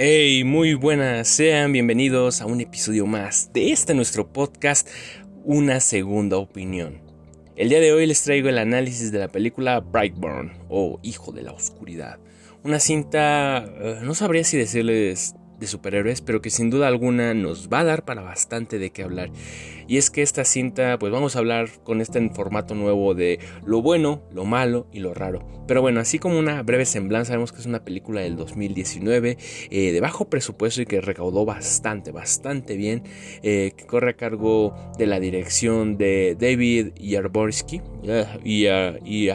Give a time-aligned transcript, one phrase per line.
[0.00, 4.88] Hey, muy buenas, sean bienvenidos a un episodio más de este nuestro podcast,
[5.42, 7.00] Una Segunda Opinión.
[7.56, 11.42] El día de hoy les traigo el análisis de la película Brightburn o Hijo de
[11.42, 12.20] la Oscuridad.
[12.62, 17.68] Una cinta, eh, no sabría si decirles de superhéroes, pero que sin duda alguna nos
[17.68, 19.30] va a dar para bastante de qué hablar.
[19.86, 23.80] Y es que esta cinta, pues vamos a hablar con este formato nuevo de lo
[23.80, 25.46] bueno, lo malo y lo raro.
[25.66, 29.38] Pero bueno, así como una breve semblanza, sabemos que es una película del 2019
[29.70, 33.02] eh, de bajo presupuesto y que recaudó bastante, bastante bien,
[33.42, 37.82] eh, que corre a cargo de la dirección de David Yarborsky
[38.44, 38.66] y,
[39.04, 39.28] y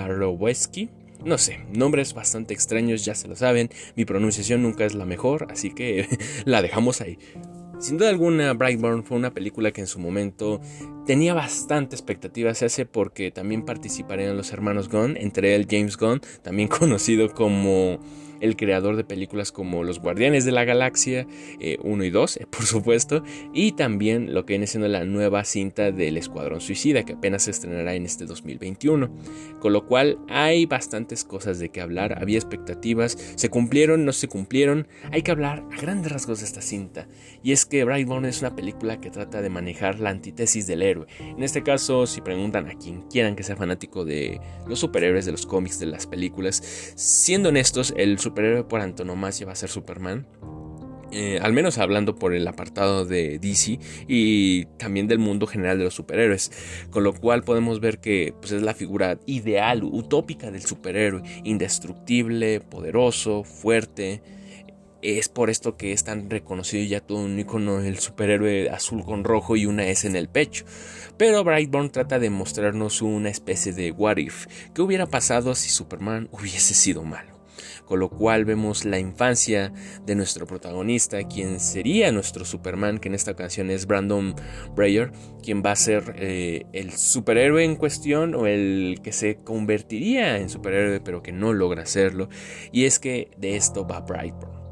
[1.25, 3.69] no sé, nombres bastante extraños, ya se lo saben.
[3.95, 6.07] Mi pronunciación nunca es la mejor, así que
[6.45, 7.17] la dejamos ahí.
[7.79, 10.61] Sin duda alguna, Brightburn fue una película que en su momento
[11.05, 16.67] tenía bastante expectativa, se porque también participarían los hermanos Gunn, entre él James Gunn, también
[16.79, 17.99] conocido como
[18.43, 21.25] el creador de películas como Los Guardianes de la Galaxia
[21.81, 23.23] 1 eh, y 2, eh, por supuesto,
[23.53, 27.51] y también lo que viene siendo la nueva cinta del Escuadrón Suicida, que apenas se
[27.51, 29.09] estrenará en este 2021.
[29.61, 34.27] Con lo cual hay bastantes cosas de qué hablar, había expectativas, se cumplieron, no se
[34.27, 37.07] cumplieron, hay que hablar a grandes rasgos de esta cinta.
[37.43, 41.07] Y es que Brightburn es una película que trata de manejar la antítesis del héroe.
[41.19, 45.31] En este caso, si preguntan a quien quieran que sea fanático de los superhéroes, de
[45.31, 46.61] los cómics, de las películas,
[46.97, 50.27] siendo honestos, el superhéroe por antonomasia va a ser Superman.
[51.15, 55.83] Eh, al menos hablando por el apartado de DC y también del mundo general de
[55.83, 56.51] los superhéroes,
[56.89, 62.61] con lo cual podemos ver que pues, es la figura ideal, utópica del superhéroe, indestructible,
[62.61, 64.23] poderoso, fuerte.
[65.03, 69.23] Es por esto que es tan reconocido ya todo un icono el superhéroe azul con
[69.23, 70.65] rojo y una S en el pecho.
[71.17, 76.27] Pero Brightburn trata de mostrarnos una especie de what if, ¿qué hubiera pasado si Superman
[76.31, 77.32] hubiese sido malo?
[77.85, 79.73] Con lo cual vemos la infancia
[80.05, 84.35] de nuestro protagonista, quien sería nuestro Superman, que en esta ocasión es Brandon
[84.75, 90.37] Breyer, quien va a ser eh, el superhéroe en cuestión o el que se convertiría
[90.37, 92.29] en superhéroe pero que no logra hacerlo.
[92.71, 94.63] Y es que de esto va Brightburn.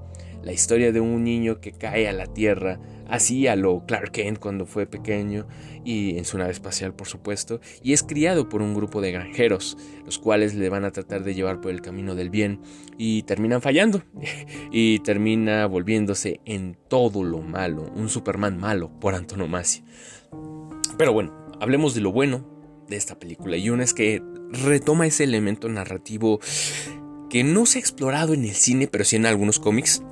[0.43, 2.79] La historia de un niño que cae a la tierra
[3.11, 5.47] así a lo Clark Kent cuando fue pequeño
[5.85, 9.77] y en su nave espacial por supuesto, y es criado por un grupo de granjeros,
[10.05, 12.61] los cuales le van a tratar de llevar por el camino del bien
[12.97, 14.01] y terminan fallando
[14.71, 19.83] y termina volviéndose en todo lo malo, un Superman malo por antonomasia.
[20.97, 22.45] Pero bueno, hablemos de lo bueno
[22.87, 26.39] de esta película y una es que retoma ese elemento narrativo
[27.29, 30.03] que no se ha explorado en el cine, pero sí en algunos cómics,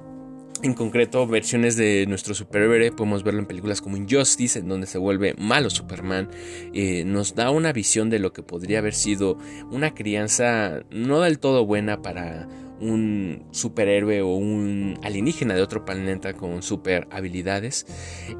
[0.63, 4.97] en concreto, versiones de nuestro superhéroe podemos verlo en películas como Injustice, en donde se
[4.97, 6.29] vuelve malo Superman.
[6.73, 9.37] Eh, nos da una visión de lo que podría haber sido
[9.71, 12.47] una crianza no del todo buena para
[12.81, 17.85] un superhéroe o un alienígena de otro planeta con super habilidades.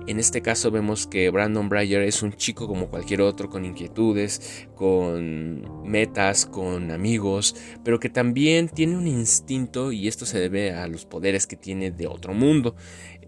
[0.07, 4.67] En este caso vemos que Brandon Breyer es un chico como cualquier otro con inquietudes,
[4.75, 10.87] con metas, con amigos, pero que también tiene un instinto y esto se debe a
[10.87, 12.75] los poderes que tiene de otro mundo.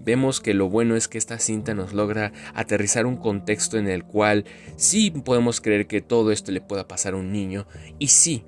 [0.03, 4.03] Vemos que lo bueno es que esta cinta nos logra aterrizar un contexto en el
[4.03, 4.45] cual
[4.75, 7.67] sí podemos creer que todo esto le pueda pasar a un niño
[8.00, 8.44] y sí,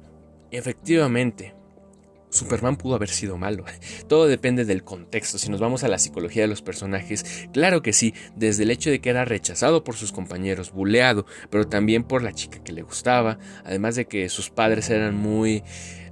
[0.50, 1.54] efectivamente,
[2.34, 3.64] Superman pudo haber sido malo.
[4.08, 5.38] Todo depende del contexto.
[5.38, 8.90] Si nos vamos a la psicología de los personajes, claro que sí, desde el hecho
[8.90, 12.82] de que era rechazado por sus compañeros, buleado, pero también por la chica que le
[12.82, 15.64] gustaba, además de que sus padres eran muy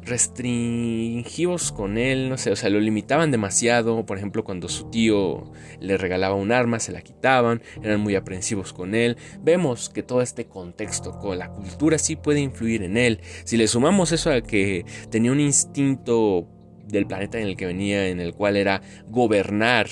[0.03, 5.51] restringivos con él, no sé, o sea, lo limitaban demasiado, por ejemplo, cuando su tío
[5.79, 9.17] le regalaba un arma, se la quitaban, eran muy aprensivos con él.
[9.41, 13.19] Vemos que todo este contexto con la cultura sí puede influir en él.
[13.44, 16.47] Si le sumamos eso a que tenía un instinto
[16.88, 19.88] del planeta en el que venía, en el cual era gobernar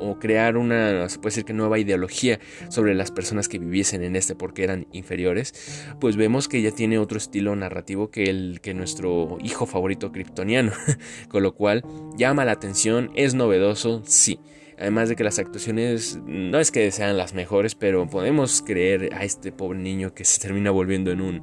[0.00, 4.16] o crear una, se puede decir que nueva ideología sobre las personas que viviesen en
[4.16, 8.74] este porque eran inferiores, pues vemos que ya tiene otro estilo narrativo que el que
[8.74, 10.72] nuestro hijo favorito kryptoniano,
[11.28, 11.84] con lo cual
[12.16, 14.38] llama la atención, es novedoso, sí.
[14.78, 19.24] Además de que las actuaciones no es que sean las mejores, pero podemos creer a
[19.24, 21.40] este pobre niño que se termina volviendo en un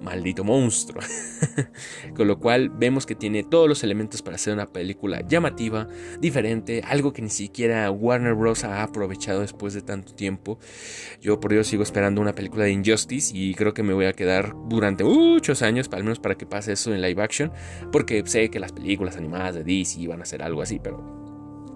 [0.00, 1.02] maldito monstruo.
[2.14, 5.88] Con lo cual vemos que tiene todos los elementos para hacer una película llamativa,
[6.20, 8.64] diferente, algo que ni siquiera Warner Bros.
[8.64, 10.58] ha aprovechado después de tanto tiempo.
[11.20, 14.12] Yo por Dios sigo esperando una película de Injustice y creo que me voy a
[14.12, 17.52] quedar durante muchos años, al menos para que pase eso en live action,
[17.92, 21.15] porque sé que las películas animadas de DC van a ser algo así, pero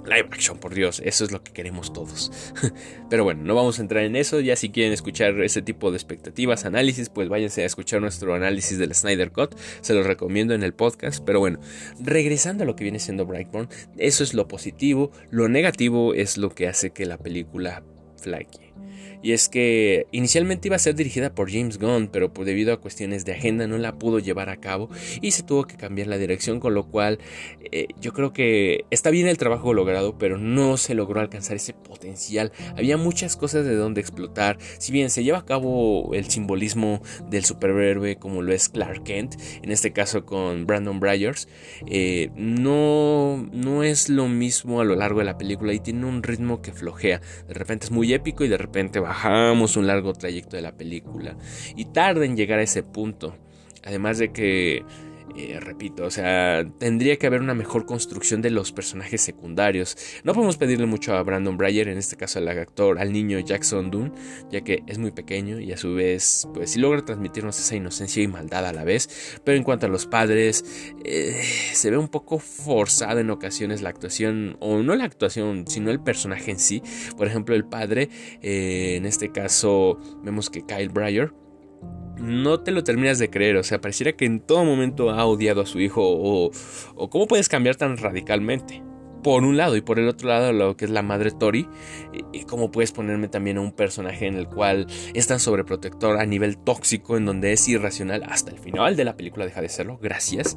[0.06, 2.52] Live action, por Dios, eso es lo que queremos todos.
[3.11, 4.41] Pero bueno, no vamos a entrar en eso.
[4.41, 8.79] Ya si quieren escuchar ese tipo de expectativas, análisis, pues váyanse a escuchar nuestro análisis
[8.79, 9.55] del Snyder Cut.
[9.81, 11.23] Se los recomiendo en el podcast.
[11.25, 11.61] Pero bueno,
[12.00, 13.69] regresando a lo que viene siendo Brightburn,
[13.99, 15.11] eso es lo positivo.
[15.31, 17.82] Lo negativo es lo que hace que la película
[18.17, 18.69] flaque.
[19.23, 22.81] Y es que inicialmente iba a ser dirigida por James Gunn, pero por debido a
[22.81, 24.88] cuestiones de agenda no la pudo llevar a cabo
[25.21, 27.19] y se tuvo que cambiar la dirección, con lo cual
[27.71, 31.75] eh, yo creo que está bien el trabajo logrado, pero no se logró alcanzar ese
[31.75, 32.53] potencial.
[32.77, 34.59] Había muchas cosas de donde explotar.
[34.79, 39.35] Si bien se lleva a cabo el simbolismo del superhéroe como lo es Clark Kent,
[39.62, 41.49] en este caso con Brandon Bryers,
[41.87, 46.23] eh, no, no es lo mismo a lo largo de la película y tiene un
[46.23, 47.21] ritmo que flojea.
[47.47, 50.72] De repente es muy épico y de repente va bajamos un largo trayecto de la
[50.72, 51.37] película
[51.76, 53.37] y tarda en llegar a ese punto.
[53.82, 54.84] Además de que
[55.37, 59.97] eh, repito, o sea, tendría que haber una mejor construcción de los personajes secundarios.
[60.25, 63.91] No podemos pedirle mucho a Brandon Breyer, en este caso al actor, al niño Jackson
[63.91, 64.15] Dunn,
[64.50, 68.23] ya que es muy pequeño y a su vez, pues sí logra transmitirnos esa inocencia
[68.23, 69.41] y maldad a la vez.
[69.44, 70.65] Pero en cuanto a los padres,
[71.05, 71.43] eh,
[71.73, 76.00] se ve un poco forzado en ocasiones la actuación, o no la actuación, sino el
[76.00, 76.83] personaje en sí.
[77.17, 78.09] Por ejemplo, el padre,
[78.43, 81.33] eh, en este caso, vemos que Kyle Breyer
[82.20, 83.56] no te lo terminas de creer.
[83.56, 86.50] O sea, pareciera que en todo momento ha odiado a su hijo o,
[86.94, 88.82] o cómo puedes cambiar tan radicalmente
[89.22, 91.69] por un lado y por el otro lado lo que es la madre Tori
[92.32, 96.26] y, cómo puedes ponerme también a un personaje en el cual es tan sobreprotector a
[96.26, 99.99] nivel tóxico en donde es irracional hasta el final de la película deja de serlo
[99.99, 100.56] gracias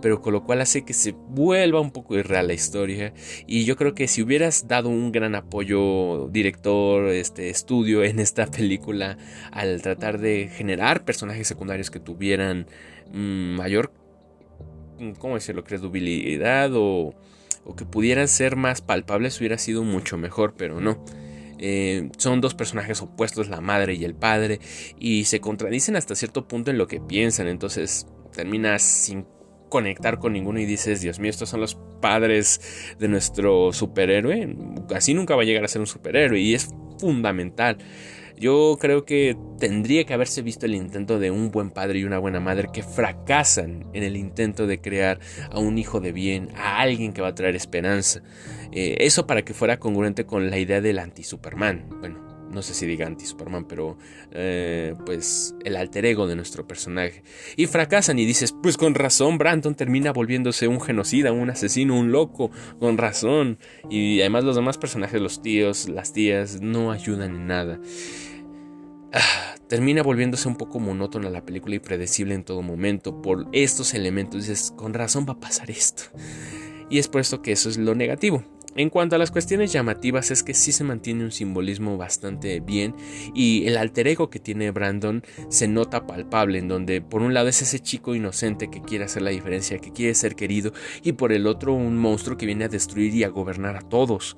[0.00, 3.12] pero con lo cual hace que se vuelva un poco irreal la historia
[3.46, 8.46] y yo creo que si hubieras dado un gran apoyo director este estudio en esta
[8.46, 9.18] película
[9.52, 12.66] al tratar de generar personajes secundarios que tuvieran
[13.12, 13.92] mm, mayor
[15.18, 17.14] cómo decirlo credibilidad o
[17.64, 21.04] o que pudieran ser más palpables hubiera sido mucho mejor, pero no.
[21.58, 24.60] Eh, son dos personajes opuestos, la madre y el padre,
[24.98, 29.26] y se contradicen hasta cierto punto en lo que piensan, entonces terminas sin
[29.68, 34.56] conectar con ninguno y dices, Dios mío, estos son los padres de nuestro superhéroe,
[34.94, 36.68] así nunca va a llegar a ser un superhéroe y es
[36.98, 37.78] fundamental.
[38.36, 42.18] Yo creo que tendría que haberse visto el intento de un buen padre y una
[42.18, 45.20] buena madre que fracasan en el intento de crear
[45.50, 48.22] a un hijo de bien, a alguien que va a traer esperanza.
[48.72, 51.86] Eh, eso para que fuera congruente con la idea del anti-Superman.
[52.00, 53.98] Bueno, no sé si diga anti-Superman, pero
[54.30, 57.22] eh, pues el alter ego de nuestro personaje.
[57.56, 62.12] Y fracasan y dices, pues con razón, Brandon termina volviéndose un genocida, un asesino, un
[62.12, 63.58] loco, con razón.
[63.90, 67.80] Y además los demás personajes, los tíos, las tías, no ayudan en nada.
[69.12, 73.94] Ah, termina volviéndose un poco monótona la película y predecible en todo momento por estos
[73.94, 74.46] elementos.
[74.46, 76.04] Dices, con razón va a pasar esto.
[76.88, 78.44] Y es por esto que eso es lo negativo.
[78.76, 82.96] En cuanto a las cuestiones llamativas es que sí se mantiene un simbolismo bastante bien
[83.32, 87.48] y el alter ego que tiene Brandon se nota palpable en donde por un lado
[87.48, 90.72] es ese chico inocente que quiere hacer la diferencia, que quiere ser querido
[91.04, 94.36] y por el otro un monstruo que viene a destruir y a gobernar a todos.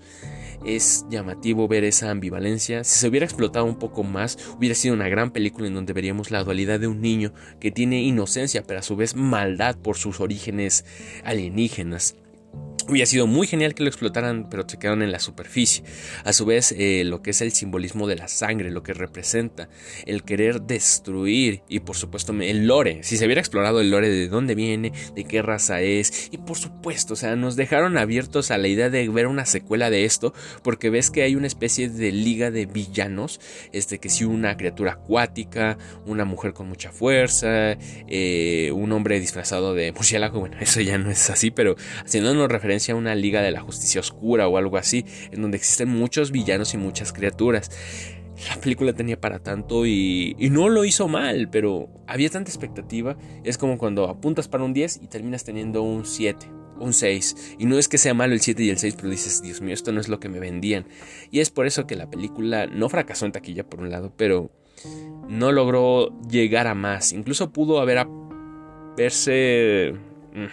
[0.67, 2.85] Es llamativo ver esa ambivalencia.
[2.85, 6.31] Si se hubiera explotado un poco más, hubiera sido una gran película en donde veríamos
[6.31, 10.21] la dualidad de un niño que tiene inocencia pero a su vez maldad por sus
[10.21, 10.85] orígenes
[11.25, 12.17] alienígenas.
[12.88, 15.83] Hubiera sido muy genial que lo explotaran, pero se quedaron en la superficie.
[16.23, 19.69] A su vez, eh, lo que es el simbolismo de la sangre, lo que representa,
[20.05, 23.00] el querer destruir y por supuesto el lore.
[23.03, 26.58] Si se hubiera explorado el lore de dónde viene, de qué raza es, y por
[26.58, 30.32] supuesto, o sea, nos dejaron abiertos a la idea de ver una secuela de esto,
[30.63, 33.41] porque ves que hay una especie de liga de villanos,
[33.72, 39.75] este que si una criatura acuática, una mujer con mucha fuerza, eh, un hombre disfrazado
[39.75, 43.51] de murciélago, bueno, eso ya no es así, pero haciéndonos referencia a una liga de
[43.51, 47.71] la justicia oscura o algo así, en donde existen muchos villanos y muchas criaturas.
[48.49, 53.17] La película tenía para tanto y, no lo hizo mal, pero había tanta expectativa.
[53.45, 56.47] Es como cuando apuntas para un 10 y terminas teniendo un 7,
[56.79, 57.56] un 6.
[57.59, 59.73] Y no es que sea malo el 7 y el 6, pero dices, Dios mío,
[59.73, 60.87] esto no es lo que me vendían.
[61.31, 64.51] Y es por eso que la película no fracasó en taquilla por un lado, pero
[65.29, 67.13] no logró llegar a más.
[67.13, 68.09] Incluso pudo haber a
[68.97, 69.95] verse...
[70.35, 70.47] Mm,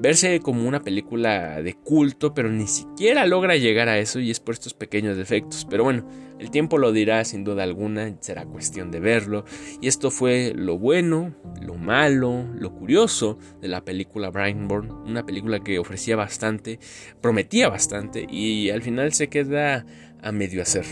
[0.00, 4.40] verse como una película de culto, pero ni siquiera logra llegar a eso y es
[4.40, 5.66] por estos pequeños defectos.
[5.68, 9.44] Pero bueno, el tiempo lo dirá sin duda alguna, será cuestión de verlo.
[9.80, 15.60] Y esto fue lo bueno, lo malo, lo curioso de la película Brightburn, una película
[15.60, 16.78] que ofrecía bastante,
[17.20, 19.84] prometía bastante y al final se queda
[20.22, 20.86] a medio hacer.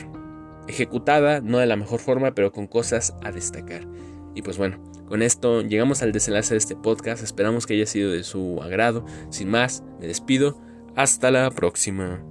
[0.68, 3.86] Ejecutada, no de la mejor forma, pero con cosas a destacar.
[4.34, 7.22] Y pues bueno, con esto llegamos al desenlace de este podcast.
[7.22, 9.04] Esperamos que haya sido de su agrado.
[9.30, 10.60] Sin más, me despido.
[10.94, 12.22] Hasta la próxima.